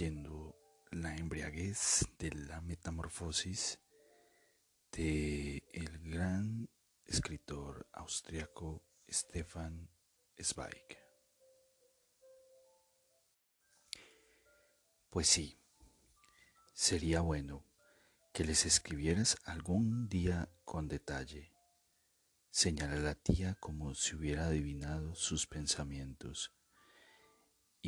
[0.00, 3.80] La embriaguez de la metamorfosis
[4.92, 6.68] de el gran
[7.04, 9.90] escritor austriaco Stefan
[10.40, 10.98] Zweig.
[15.10, 15.58] Pues sí,
[16.74, 17.64] sería bueno
[18.32, 21.50] que les escribieras algún día con detalle.
[22.50, 26.52] Señala la tía como si hubiera adivinado sus pensamientos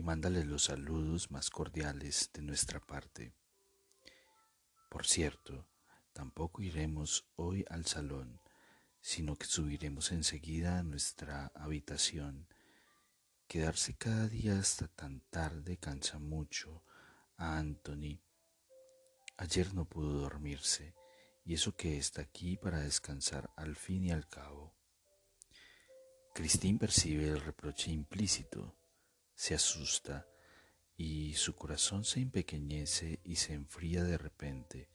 [0.00, 3.34] y mándale los saludos más cordiales de nuestra parte.
[4.88, 5.68] Por cierto,
[6.14, 8.40] tampoco iremos hoy al salón,
[9.02, 12.48] sino que subiremos enseguida a nuestra habitación.
[13.46, 16.82] Quedarse cada día hasta tan tarde cansa mucho
[17.36, 18.22] a Anthony.
[19.36, 20.94] Ayer no pudo dormirse,
[21.44, 24.74] y eso que está aquí para descansar al fin y al cabo.
[26.34, 28.79] Christine percibe el reproche implícito,
[29.40, 30.28] se asusta,
[30.98, 34.90] y su corazón se empequeñece y se enfría de repente.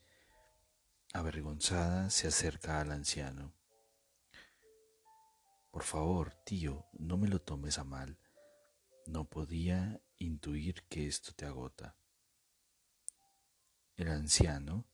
[1.13, 3.55] Avergonzada se acerca al anciano.
[5.71, 8.19] Por favor, tío, no me lo tomes a mal.
[9.07, 11.95] No podía intuir que esto te agota.
[13.97, 14.85] El anciano,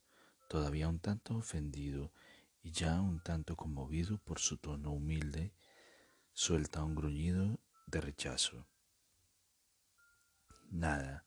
[0.47, 2.13] todavía un tanto ofendido
[2.63, 5.53] y ya un tanto conmovido por su tono humilde,
[6.31, 8.70] suelta un gruñido de rechazo.
[10.71, 11.25] Nada,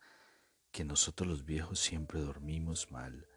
[0.73, 3.29] que nosotros los viejos siempre dormimos mal.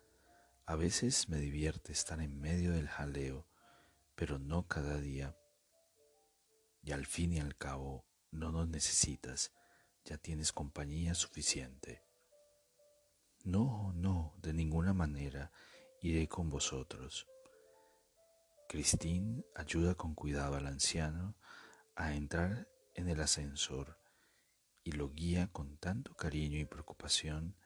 [0.65, 3.45] A veces me divierte estar en medio del jaleo,
[4.15, 5.37] pero no cada día.
[6.81, 9.51] Y al fin y al cabo, no nos necesitas,
[10.05, 12.05] ya tienes compañía suficiente.
[13.43, 15.51] No, no, de ninguna manera
[16.01, 17.27] iré con vosotros.
[18.69, 21.35] Christine ayuda con cuidado al anciano
[21.97, 23.99] a entrar en el ascensor
[24.87, 27.57] y lo guía con tanto cariño y preocupación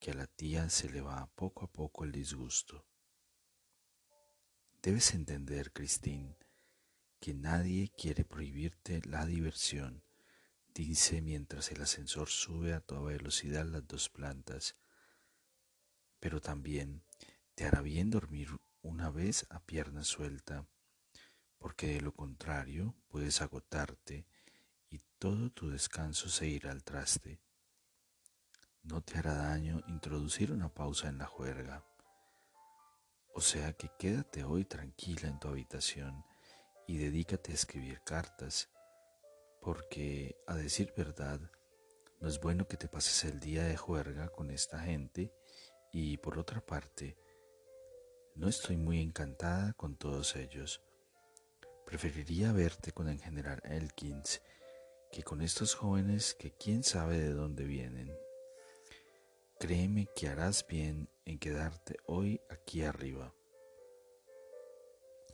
[0.00, 2.86] que a la tía se le va poco a poco el disgusto.
[4.80, 6.38] Debes entender, Christine,
[7.20, 10.02] que nadie quiere prohibirte la diversión,
[10.72, 14.74] dice mientras el ascensor sube a toda velocidad las dos plantas
[16.20, 17.02] pero también
[17.54, 18.48] te hará bien dormir
[18.80, 20.68] una vez a pierna suelta,
[21.58, 24.24] porque de lo contrario puedes agotarte
[24.92, 27.40] y todo tu descanso se irá al traste.
[28.82, 31.86] No te hará daño introducir una pausa en la juerga.
[33.34, 36.22] O sea que quédate hoy tranquila en tu habitación
[36.86, 38.68] y dedícate a escribir cartas,
[39.62, 41.40] porque, a decir verdad,
[42.20, 45.32] no es bueno que te pases el día de juerga con esta gente
[45.90, 47.16] y por otra parte,
[48.34, 50.82] no estoy muy encantada con todos ellos.
[51.86, 54.42] Preferiría verte con el general Elkins
[55.12, 58.10] que con estos jóvenes que quién sabe de dónde vienen.
[59.60, 63.34] Créeme que harás bien en quedarte hoy aquí arriba.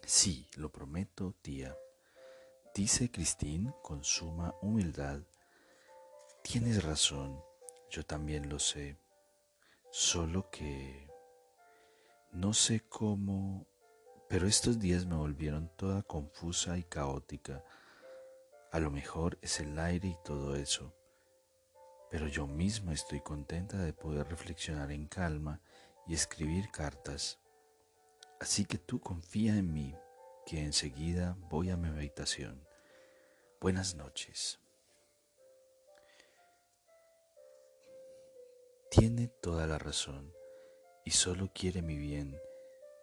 [0.04, 1.78] Sí, lo prometo, tía,
[2.74, 5.20] dice Christine con suma humildad.
[6.42, 7.40] Tienes razón,
[7.88, 8.98] yo también lo sé.
[9.92, 11.08] Solo que
[12.32, 13.66] no sé cómo,
[14.28, 17.64] pero estos días me volvieron toda confusa y caótica.
[18.70, 20.94] A lo mejor es el aire y todo eso,
[22.10, 25.62] pero yo misma estoy contenta de poder reflexionar en calma
[26.06, 27.38] y escribir cartas.
[28.40, 29.94] Así que tú confía en mí,
[30.44, 32.66] que enseguida voy a mi habitación.
[33.58, 34.60] Buenas noches.
[38.90, 40.32] Tiene toda la razón
[41.04, 42.38] y solo quiere mi bien,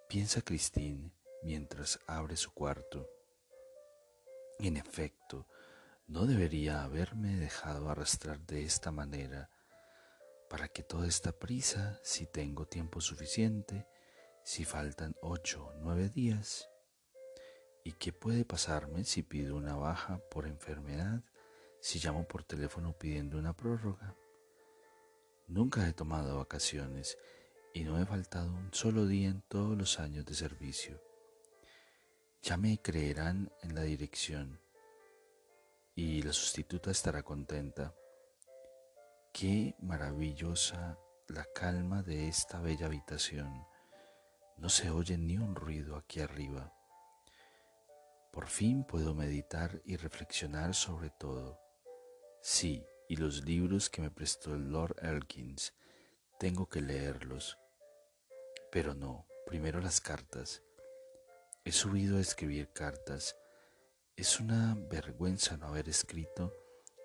[0.08, 1.12] piensa Christine
[1.42, 3.10] mientras abre su cuarto.
[4.60, 5.48] En efecto,
[6.08, 9.50] no debería haberme dejado arrastrar de esta manera.
[10.50, 13.88] ¿Para que toda esta prisa si tengo tiempo suficiente,
[14.44, 16.70] si faltan ocho o nueve días?
[17.84, 21.24] ¿Y qué puede pasarme si pido una baja por enfermedad,
[21.82, 24.16] si llamo por teléfono pidiendo una prórroga?
[25.48, 27.18] Nunca he tomado vacaciones
[27.74, 31.02] y no he faltado un solo día en todos los años de servicio.
[32.42, 34.65] Ya me creerán en la dirección.
[35.96, 37.96] Y la sustituta estará contenta.
[39.32, 43.66] Qué maravillosa la calma de esta bella habitación.
[44.58, 46.74] No se oye ni un ruido aquí arriba.
[48.32, 51.60] Por fin puedo meditar y reflexionar sobre todo.
[52.42, 55.74] Sí, y los libros que me prestó el Lord Elkins,
[56.38, 57.58] tengo que leerlos.
[58.72, 60.62] Pero no, primero las cartas.
[61.64, 63.38] He subido a escribir cartas.
[64.18, 66.54] Es una vergüenza no haber escrito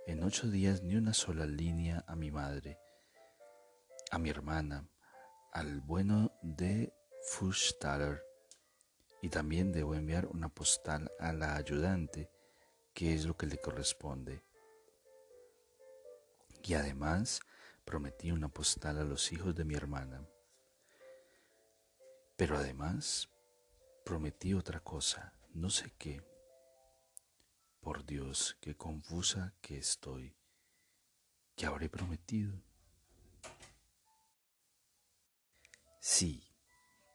[0.06, 2.78] en ocho días ni una sola línea a mi madre,
[4.12, 4.88] a mi hermana,
[5.52, 8.22] al bueno de Fuchstaller,
[9.22, 12.30] y también debo enviar una postal a la ayudante,
[12.94, 14.44] que es lo que le corresponde.
[16.62, 17.40] Y además
[17.84, 20.24] prometí una postal a los hijos de mi hermana.
[22.36, 23.28] Pero además
[24.04, 26.29] prometí otra cosa, no sé qué.
[27.80, 30.36] Por Dios, qué confusa que estoy.
[31.56, 32.62] ¿Qué habré prometido?
[35.98, 36.44] Sí,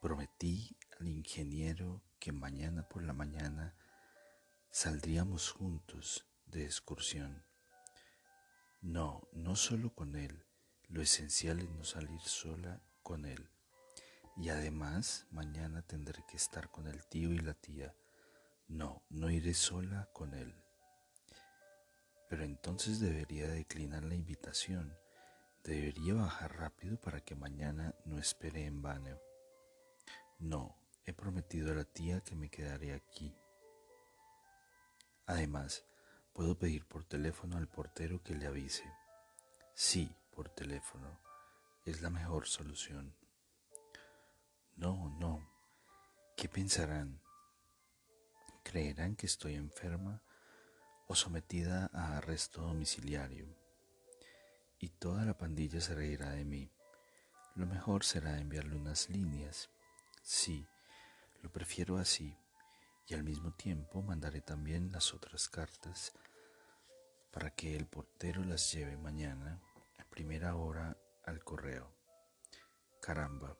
[0.01, 3.75] prometí al ingeniero que mañana por la mañana
[4.71, 7.45] saldríamos juntos de excursión.
[8.81, 10.47] No, no solo con él,
[10.87, 13.51] lo esencial es no salir sola con él.
[14.35, 17.95] Y además mañana tendré que estar con el tío y la tía
[18.67, 20.53] no, no iré sola con él.
[22.27, 24.97] Pero entonces debería declinar la invitación.
[25.63, 29.19] Debería bajar rápido para que mañana no espere en vano.
[30.39, 33.35] No, he prometido a la tía que me quedaré aquí.
[35.27, 35.85] Además,
[36.33, 38.91] puedo pedir por teléfono al portero que le avise.
[39.73, 41.19] Sí, por teléfono.
[41.85, 43.15] Es la mejor solución.
[44.75, 45.47] No, no.
[46.35, 47.24] ¿Qué pensarán?
[48.75, 50.21] Creerán que estoy enferma
[51.07, 53.47] o sometida a arresto domiciliario.
[54.81, 56.69] Y toda la pandilla se reirá de mí.
[57.55, 59.69] Lo mejor será enviarle unas líneas.
[60.23, 60.67] Sí,
[61.41, 62.37] lo prefiero así.
[63.07, 66.11] Y al mismo tiempo mandaré también las otras cartas
[67.31, 69.61] para que el portero las lleve mañana
[69.99, 71.95] a primera hora al correo.
[73.01, 73.55] Caramba,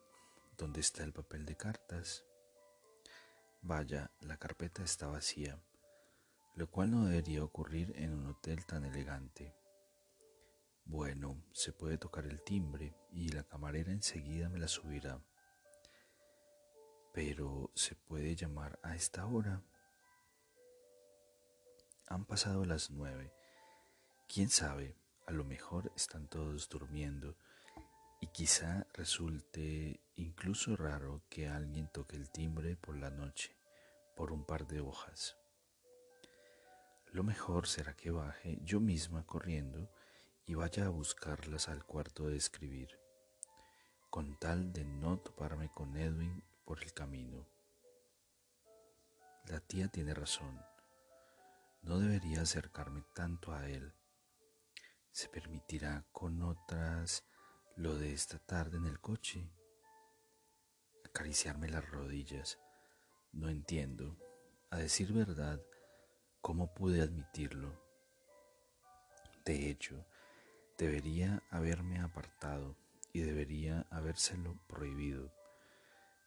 [0.57, 2.25] ¿dónde está el papel de cartas?
[3.67, 5.59] Vaya, la carpeta está vacía,
[6.53, 9.55] lo cual no debería ocurrir en un hotel tan elegante.
[10.83, 15.19] Bueno, se puede tocar el timbre y la camarera enseguida me la subirá.
[17.11, 19.63] Pero, ¿se puede llamar a esta hora?
[22.07, 23.33] Han pasado las nueve.
[24.31, 24.95] ¿Quién sabe?
[25.25, 27.35] A lo mejor están todos durmiendo
[28.21, 33.54] y quizá resulte incluso raro que alguien toque el timbre por la noche
[34.15, 35.37] por un par de hojas.
[37.11, 39.89] Lo mejor será que baje yo misma corriendo
[40.45, 42.99] y vaya a buscarlas al cuarto de escribir,
[44.09, 47.47] con tal de no toparme con Edwin por el camino.
[49.45, 50.59] La tía tiene razón.
[51.81, 53.93] No debería acercarme tanto a él.
[55.11, 57.23] ¿Se permitirá con otras
[57.75, 59.49] lo de esta tarde en el coche?
[61.05, 62.59] Acariciarme las rodillas
[63.35, 64.17] no entiendo,
[64.71, 65.61] a decir verdad,
[66.41, 67.79] cómo pude admitirlo.
[69.43, 70.05] De hecho,
[70.77, 72.77] debería haberme apartado
[73.11, 75.33] y debería habérselo prohibido,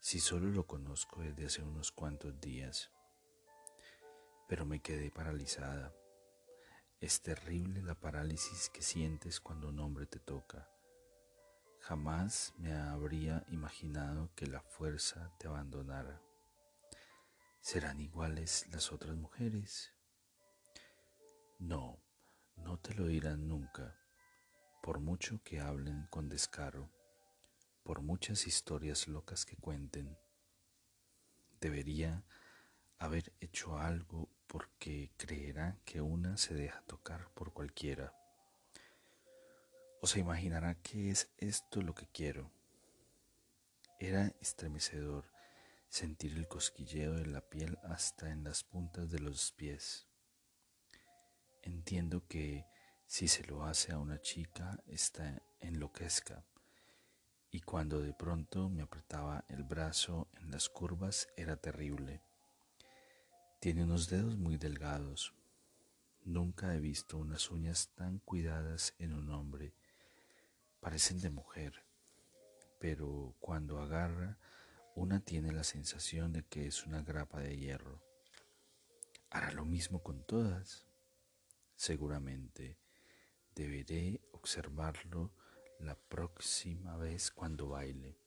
[0.01, 2.91] si solo lo conozco desde hace unos cuantos días.
[4.47, 5.95] Pero me quedé paralizada.
[7.01, 10.69] Es terrible la parálisis que sientes cuando un hombre te toca.
[11.81, 16.21] Jamás me habría imaginado que la fuerza te abandonara.
[17.71, 19.93] ¿Serán iguales las otras mujeres?
[21.59, 22.03] No,
[22.57, 23.95] no te lo dirán nunca,
[24.83, 26.91] por mucho que hablen con descaro,
[27.83, 30.17] por muchas historias locas que cuenten.
[31.61, 32.25] Debería
[32.99, 38.15] haber hecho algo porque creerá que una se deja tocar por cualquiera.
[40.01, 42.51] O se imaginará que es esto lo que quiero.
[43.99, 45.38] Era estremecedor
[45.89, 50.07] sentir el cosquilleo de la piel hasta en las puntas de los pies.
[51.63, 52.67] Entiendo que
[53.07, 56.45] si se lo hace a una chica, está enloquezca,
[57.51, 62.23] y cuando de pronto me apretaba el brazo en las curvas era terrible.
[63.61, 65.35] Tiene unos dedos muy delgados.
[66.25, 69.75] Nunca he visto unas uñas tan cuidadas en un hombre.
[70.81, 71.83] Parecen de mujer,
[72.79, 74.39] pero cuando agarra
[74.99, 78.03] una tiene la sensación de que es una grapa de hierro.
[79.31, 80.87] Hará lo mismo con todas.
[81.77, 82.77] seguramente.
[83.55, 85.31] Deberé observarlo
[85.79, 88.19] la próxima vez cuando baile.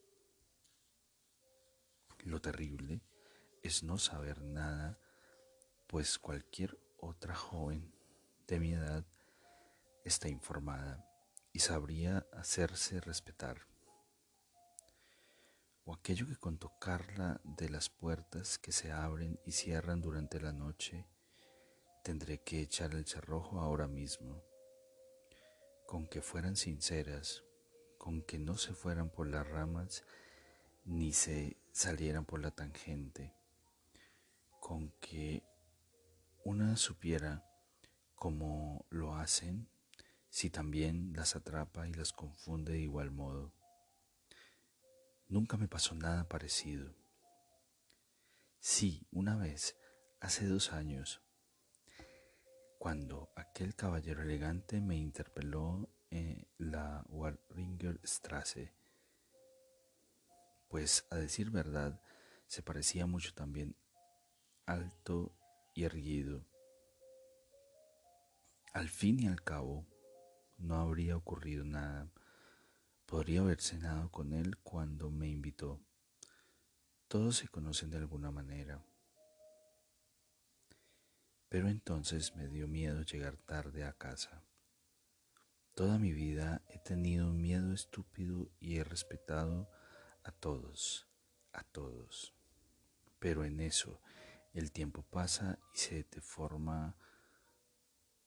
[2.24, 3.02] Lo terrible
[3.62, 4.98] es no saber nada,
[5.88, 7.94] pues cualquier otra joven
[8.48, 9.06] de mi edad
[10.06, 11.06] está informada
[11.52, 13.71] y sabría hacerse respetar.
[15.94, 21.06] Aquello que con tocarla de las puertas que se abren y cierran durante la noche,
[22.04, 24.44] tendré que echar el cerrojo ahora mismo.
[25.86, 27.44] Con que fueran sinceras,
[28.00, 30.04] con que no se fueran por las ramas
[30.86, 33.36] ni se salieran por la tangente,
[34.60, 35.44] con que
[36.44, 37.46] una supiera
[38.16, 39.70] cómo lo hacen
[40.30, 43.61] si también las atrapa y las confunde de igual modo.
[45.32, 46.94] Nunca me pasó nada parecido.
[48.60, 49.78] Sí, una vez,
[50.20, 51.22] hace dos años,
[52.78, 58.74] cuando aquel caballero elegante me interpeló en la Warringer Strasse,
[60.68, 62.02] pues a decir verdad
[62.48, 63.78] se parecía mucho también
[64.66, 65.34] alto
[65.74, 66.46] y erguido.
[68.74, 69.88] Al fin y al cabo,
[70.58, 72.12] no habría ocurrido nada.
[73.12, 75.82] Podría haber cenado con él cuando me invitó.
[77.10, 78.86] Todos se conocen de alguna manera.
[81.50, 84.46] Pero entonces me dio miedo llegar tarde a casa.
[85.76, 89.70] Toda mi vida he tenido un miedo estúpido y he respetado
[90.24, 91.06] a todos,
[91.52, 92.34] a todos.
[93.20, 94.00] Pero en eso
[94.54, 96.96] el tiempo pasa y se te forma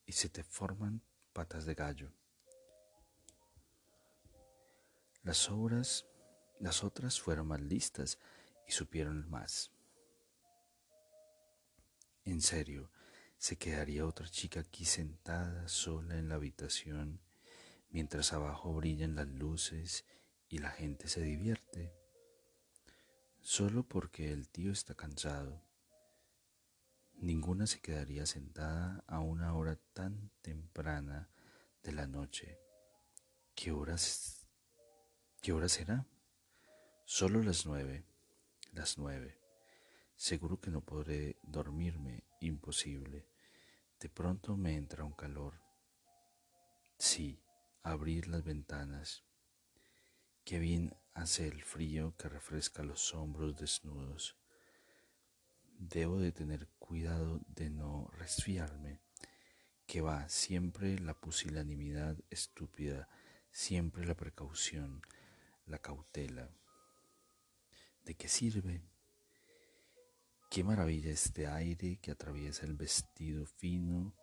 [0.04, 1.00] y se te forman
[1.32, 2.12] patas de gallo.
[5.24, 6.06] Las obras,
[6.60, 8.18] las otras fueron más listas
[8.68, 9.72] y supieron más.
[12.24, 12.90] En serio,
[13.38, 17.20] se quedaría otra chica aquí sentada sola en la habitación
[17.94, 20.04] mientras abajo brillan las luces
[20.48, 21.94] y la gente se divierte,
[23.40, 25.62] solo porque el tío está cansado.
[27.14, 31.30] Ninguna se quedaría sentada a una hora tan temprana
[31.84, 32.58] de la noche.
[33.54, 34.43] ¿Qué horas
[35.44, 36.06] ¿Qué hora será?
[37.04, 38.06] Solo las nueve,
[38.72, 39.38] las nueve.
[40.16, 43.28] Seguro que no podré dormirme, imposible.
[44.00, 45.60] De pronto me entra un calor.
[46.96, 47.42] Sí,
[47.82, 49.22] abrir las ventanas.
[50.46, 54.38] Qué bien hace el frío que refresca los hombros desnudos.
[55.76, 59.02] Debo de tener cuidado de no resfriarme,
[59.86, 63.10] que va siempre la pusilanimidad estúpida,
[63.50, 65.02] siempre la precaución,
[65.66, 66.50] la cautela.
[68.04, 68.82] ¿De qué sirve?
[70.50, 74.14] Qué maravilla este aire que atraviesa el vestido fino.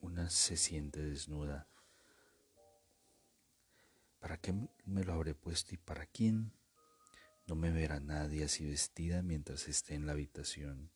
[0.00, 1.68] Una se siente desnuda.
[4.20, 4.52] ¿Para qué
[4.84, 6.52] me lo habré puesto y para quién?
[7.46, 10.90] No me verá nadie así vestida mientras esté en la habitación.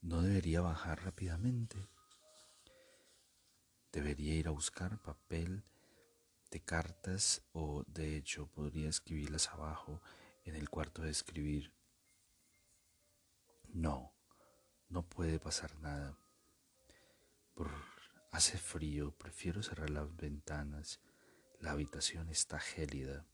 [0.00, 1.76] No debería bajar rápidamente.
[3.90, 5.64] Debería ir a buscar papel
[6.60, 10.00] cartas o de hecho podría escribirlas abajo
[10.44, 11.72] en el cuarto de escribir.
[13.72, 14.12] No,
[14.88, 16.16] no puede pasar nada.
[18.30, 21.00] hace frío, prefiero cerrar las ventanas.
[21.60, 23.24] La habitación está gélida.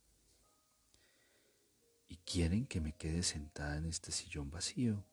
[2.08, 5.04] ¿Y quieren que me quede sentada en este sillón vacío?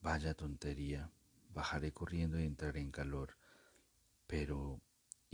[0.00, 1.10] Vaya tontería.
[1.50, 3.36] Bajaré corriendo y entraré en calor.
[4.26, 4.80] Pero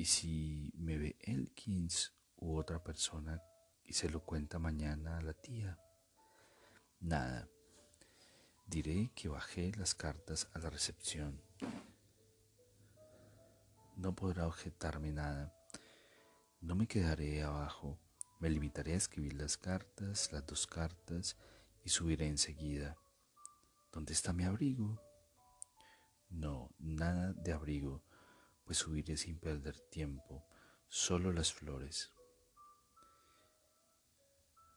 [0.01, 3.43] y si me ve Elkins u otra persona
[3.85, 5.79] y se lo cuenta mañana a la tía,
[7.01, 7.51] nada.
[8.65, 11.43] Diré que bajé las cartas a la recepción.
[13.95, 15.55] No podrá objetarme nada.
[16.63, 18.01] No me quedaré abajo.
[18.39, 21.37] Me limitaré a escribir las cartas, las dos cartas,
[21.85, 22.97] y subiré enseguida.
[23.93, 24.99] ¿Dónde está mi abrigo?
[26.31, 28.03] No, nada de abrigo
[28.71, 30.47] pues subiré sin perder tiempo,
[30.87, 32.13] solo las flores.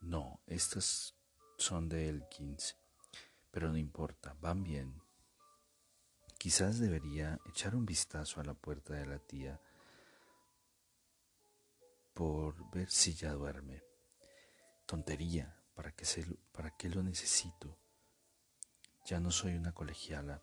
[0.02, 1.16] No, estas
[1.60, 2.76] son de Elkins,
[3.52, 5.00] pero no importa, van bien.
[6.40, 9.62] Quizás debería echar un vistazo a la puerta de la tía
[12.16, 13.84] por ver si ya duerme.
[14.88, 17.78] Tontería, ¿para qué, se, ¿para qué lo necesito?
[19.06, 20.42] Ya no soy una colegiala,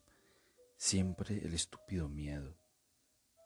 [0.77, 2.60] siempre el estúpido miedo.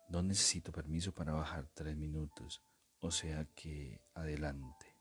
[0.09, 2.63] No necesito permiso para bajar tres minutos,
[3.01, 4.95] o sea que adelante.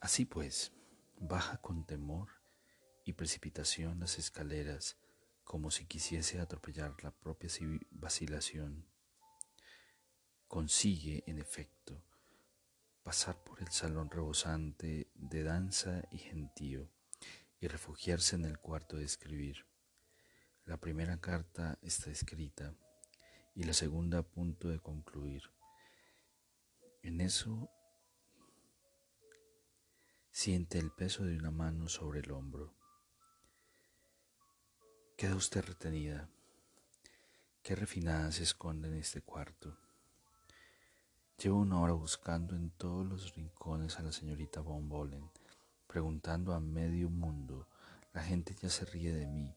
[0.00, 0.72] Así pues,
[1.18, 2.28] baja con temor
[3.04, 4.98] y precipitación las escaleras,
[5.44, 7.48] como si quisiese atropellar la propia
[7.90, 8.86] vacilación.
[10.46, 12.04] Consigue, en efecto,
[13.02, 16.90] pasar por el salón rebosante de danza y gentío
[17.60, 19.66] y refugiarse en el cuarto de escribir.
[20.66, 22.74] La primera carta está escrita
[23.54, 25.42] y la segunda a punto de concluir.
[27.02, 27.68] En eso
[30.30, 32.72] siente el peso de una mano sobre el hombro.
[35.18, 36.30] Queda usted retenida.
[37.62, 39.76] Qué refinada se esconde en este cuarto.
[41.36, 45.30] Llevo una hora buscando en todos los rincones a la señorita Von Bolen,
[45.86, 47.68] preguntando a medio mundo.
[48.14, 49.54] La gente ya se ríe de mí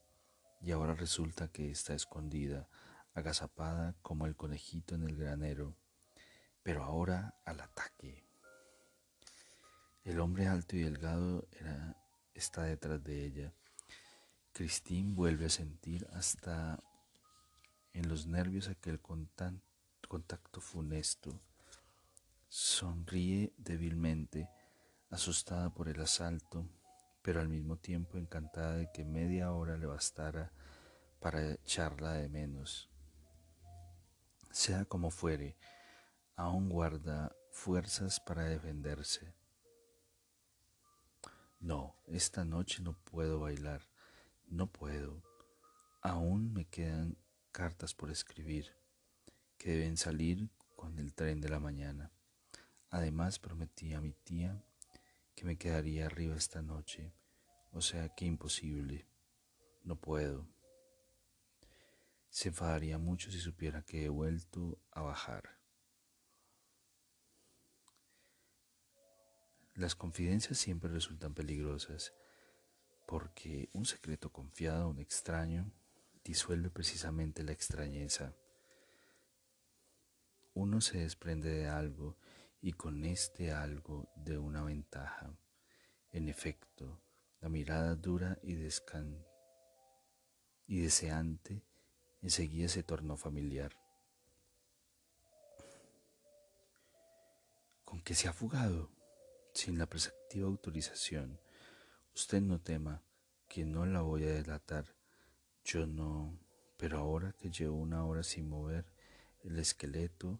[0.61, 2.67] y ahora resulta que está escondida,
[3.13, 5.75] agazapada como el conejito en el granero.
[6.63, 8.25] Pero ahora al ataque.
[10.03, 11.95] El hombre alto y delgado era,
[12.33, 13.53] está detrás de ella.
[14.53, 16.79] Christine vuelve a sentir hasta
[17.93, 21.41] en los nervios aquel contacto funesto
[22.49, 24.49] Sonríe débilmente,
[25.09, 26.65] asustada por el asalto,
[27.27, 30.53] pero al mismo tiempo encantada de que media hora le bastara
[31.19, 32.89] para echarla de menos.
[34.49, 35.57] Sea como fuere,
[36.37, 39.33] aún guarda fuerzas para defenderse.
[41.59, 43.81] No, esta noche no puedo bailar,
[44.45, 45.21] no puedo.
[46.01, 47.17] Aún me quedan
[47.51, 48.71] cartas por escribir,
[49.57, 52.09] que deben salir con el tren de la mañana.
[52.89, 54.63] Además prometí a mi tía
[55.37, 57.13] que me quedaría arriba esta noche,
[57.71, 59.07] o sea que imposible,
[59.83, 60.49] no puedo.
[62.31, 65.59] Se enfadaría mucho si supiera que he vuelto a bajar.
[69.75, 72.15] Las confidencias siempre resultan peligrosas
[73.05, 75.71] porque un secreto confiado a un extraño
[76.23, 78.33] disuelve precisamente la extrañeza.
[80.55, 82.17] Uno se desprende de algo
[82.61, 85.33] y con este algo de una ventaja.
[86.11, 87.01] En efecto,
[87.41, 89.25] la mirada dura y, descan
[90.65, 91.63] y deseante
[92.21, 93.71] enseguida se tornó familiar.
[97.85, 98.91] ¿Con qué se ha fugado?
[99.53, 101.39] Sin la preceptiva autorización.
[102.13, 103.01] Usted no tema
[103.47, 104.93] que no la voy a delatar.
[105.63, 106.37] Yo no.
[106.77, 108.85] Pero ahora que llevo una hora sin mover
[109.43, 110.39] el esqueleto,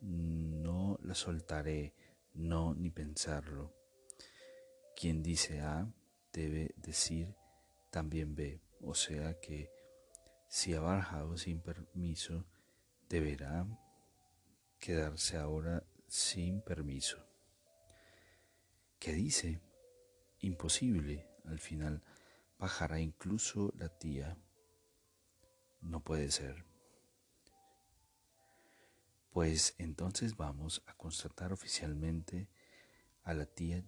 [0.00, 1.94] no la soltaré,
[2.34, 3.74] no ni pensarlo.
[4.96, 5.92] Quien dice A
[6.32, 7.34] debe decir
[7.90, 9.70] también B, o sea que
[10.48, 12.46] si ha barajado sin permiso,
[13.08, 13.66] deberá
[14.78, 17.18] quedarse ahora sin permiso.
[18.98, 19.60] ¿Qué dice?
[20.40, 21.26] Imposible.
[21.44, 22.02] Al final
[22.58, 24.36] bajará incluso la tía.
[25.80, 26.64] No puede ser.
[29.38, 32.48] Pues entonces vamos a constatar oficialmente
[33.22, 33.84] a la tía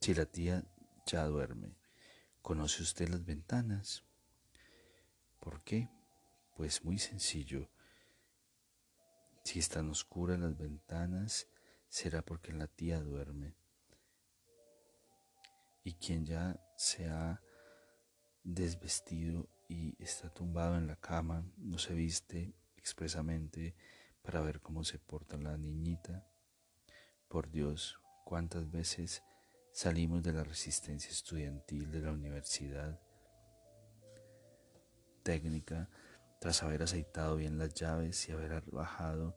[0.00, 0.64] si la tía
[1.04, 1.76] ya duerme.
[2.40, 4.04] ¿Conoce usted las ventanas?
[5.38, 5.90] ¿Por qué?
[6.56, 7.68] Pues muy sencillo.
[9.44, 11.48] Si están oscuras las ventanas,
[11.90, 13.54] será porque la tía duerme.
[15.84, 17.42] Y quien ya se ha
[18.44, 23.74] desvestido y está tumbado en la cama, no se viste expresamente
[24.22, 26.26] para ver cómo se porta la niñita.
[27.28, 29.22] Por Dios, cuántas veces
[29.72, 33.00] salimos de la resistencia estudiantil de la universidad
[35.22, 35.88] técnica
[36.40, 39.36] tras haber aceitado bien las llaves y haber bajado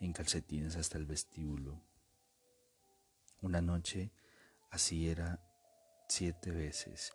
[0.00, 1.82] en calcetines hasta el vestíbulo.
[3.42, 4.10] Una noche
[4.70, 5.40] así era
[6.08, 7.12] siete veces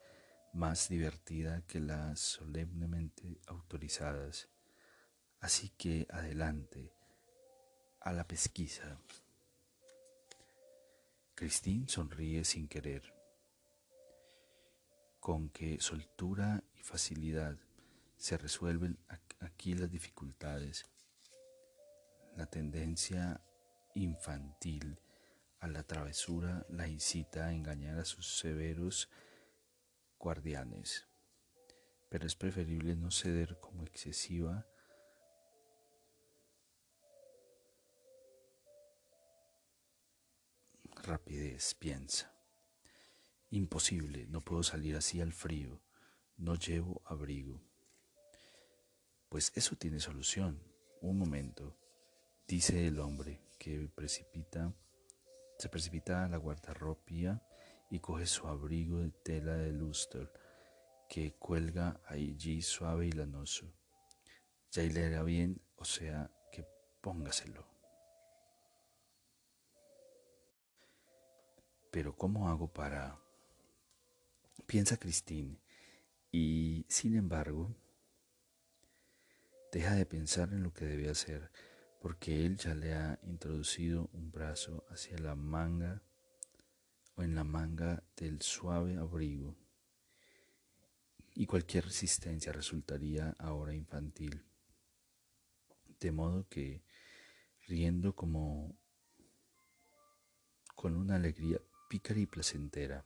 [0.54, 4.50] más divertida que las solemnemente autorizadas.
[5.40, 6.92] Así que adelante,
[8.02, 9.00] a la pesquisa.
[11.36, 13.14] Christine sonríe sin querer.
[15.20, 17.58] Con qué soltura y facilidad
[18.18, 18.98] se resuelven
[19.40, 20.86] aquí las dificultades.
[22.36, 23.42] La tendencia
[23.96, 25.00] infantil
[25.60, 29.10] a la travesura la incita a engañar a sus severos
[30.20, 31.08] guardianes,
[32.10, 34.68] pero es preferible no ceder como excesiva
[41.04, 42.32] rapidez, piensa.
[43.50, 45.82] Imposible, no puedo salir así al frío,
[46.38, 47.62] no llevo abrigo.
[49.30, 50.62] Pues eso tiene solución.
[51.02, 51.78] Un momento,
[52.48, 54.74] dice el hombre que precipita,
[55.58, 57.42] se precipita a la guardarropía
[57.90, 60.30] y coge su abrigo de tela de lustre
[61.08, 63.74] que cuelga allí suave y lanoso.
[64.72, 66.66] Ya le hará bien, o sea, que
[67.02, 67.66] póngaselo.
[71.92, 73.20] Pero ¿cómo hago para...?
[74.68, 75.58] Piensa Christine
[76.32, 77.76] y, sin embargo,
[79.72, 81.50] deja de pensar en lo que debe hacer
[82.00, 86.02] porque él ya le ha introducido un brazo hacia la manga
[87.20, 89.54] o en la manga del suave abrigo
[91.36, 94.46] y cualquier resistencia resultaría ahora infantil.
[96.00, 96.82] De modo que,
[97.68, 98.74] riendo como
[100.76, 103.06] con una alegría pícara y placentera,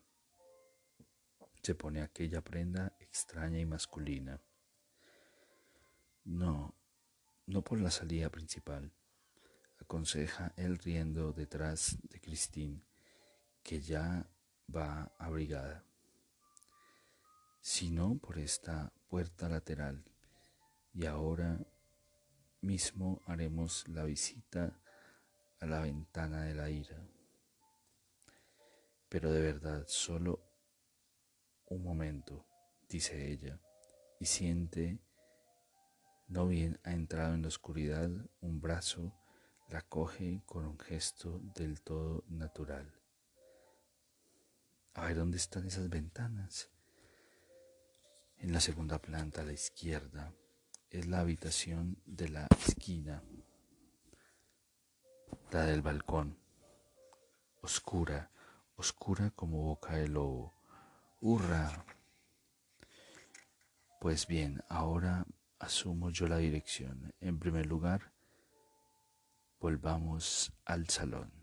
[1.64, 4.40] se pone aquella prenda extraña y masculina.
[6.24, 6.76] No,
[7.48, 8.94] no por la salida principal,
[9.80, 12.84] aconseja él riendo detrás de Christine,
[13.64, 14.30] que ya
[14.74, 15.86] va abrigada,
[17.62, 20.04] sino por esta puerta lateral.
[20.94, 21.60] Y ahora
[22.62, 24.80] mismo haremos la visita
[25.60, 27.08] a la ventana de la ira.
[29.10, 30.44] Pero de verdad, solo
[31.70, 32.46] un momento,
[32.90, 33.60] dice ella,
[34.20, 35.00] y siente
[36.28, 38.10] no bien ha entrado en la oscuridad,
[38.42, 39.14] un brazo
[39.68, 43.03] la coge con un gesto del todo natural.
[44.96, 46.70] A ver, ¿dónde están esas ventanas?
[48.38, 50.34] En la segunda planta a la izquierda
[50.92, 53.24] es la habitación de la esquina,
[55.52, 56.38] la del balcón,
[57.62, 58.30] oscura,
[58.76, 60.54] oscura como boca de lobo.
[61.22, 61.86] ¡Hurra!
[64.00, 65.26] Pues bien, ahora
[65.58, 67.16] asumo yo la dirección.
[67.20, 68.12] En primer lugar,
[69.60, 71.43] volvamos al salón.